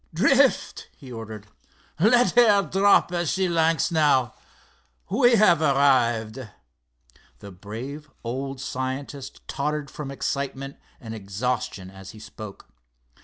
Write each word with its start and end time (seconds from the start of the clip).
"Drift!" 0.15 0.89
he 0.97 1.11
ordered—"let 1.11 2.31
her 2.31 2.63
drop 2.63 3.11
as 3.11 3.29
she 3.29 3.47
likes 3.47 3.91
now—we 3.91 5.35
have 5.35 5.61
arrived!" 5.61 6.39
The 7.37 7.51
brave 7.51 8.09
old 8.23 8.59
scientist 8.59 9.47
tottered 9.47 9.91
from 9.91 10.09
excitement 10.09 10.77
and 10.99 11.13
exhaustion 11.13 11.91
as 11.91 12.13
he 12.13 12.19
spoke. 12.19 12.67